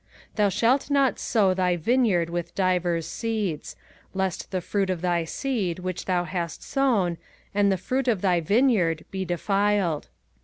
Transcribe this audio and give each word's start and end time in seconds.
05:022:009 0.29 0.35
Thou 0.37 0.49
shalt 0.49 0.89
not 0.89 1.19
sow 1.19 1.53
thy 1.53 1.77
vineyard 1.77 2.31
with 2.31 2.55
divers 2.55 3.05
seeds: 3.07 3.75
lest 4.15 4.49
the 4.49 4.59
fruit 4.59 4.89
of 4.89 5.01
thy 5.01 5.23
seed 5.23 5.77
which 5.77 6.05
thou 6.05 6.23
hast 6.23 6.63
sown, 6.63 7.19
and 7.53 7.71
the 7.71 7.77
fruit 7.77 8.07
of 8.07 8.21
thy 8.21 8.39
vineyard, 8.39 9.05
be 9.11 9.23
defiled. 9.25 10.09